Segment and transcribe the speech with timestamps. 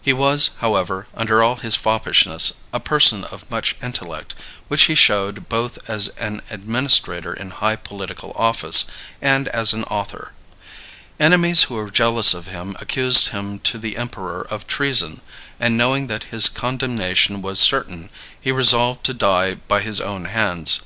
[0.00, 4.32] He was, however, under all his foppishness, a person of much intellect,
[4.68, 8.86] which he showed both as an administrator in high political office
[9.20, 10.32] and as an author.
[11.20, 15.20] Enemies who were jealous of him accused him to the emperor of treason;
[15.60, 18.08] and, knowing that his condemnation was certain,
[18.40, 20.76] he resolved to die by his own hands.